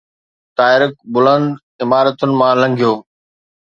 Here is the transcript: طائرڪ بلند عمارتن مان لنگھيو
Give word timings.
طائرڪ 0.57 0.93
بلند 1.13 1.47
عمارتن 1.83 2.29
مان 2.39 2.53
لنگھيو 2.61 2.93